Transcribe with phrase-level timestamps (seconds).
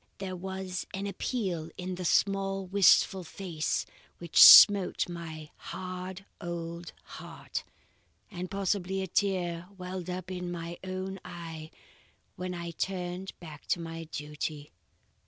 [0.17, 3.85] There was an appeal in the small wistful face
[4.17, 7.63] which smote my hard old heart,
[8.31, 11.69] and possibly a tear welled up in my own eye
[12.35, 14.71] when I turned back to my duty."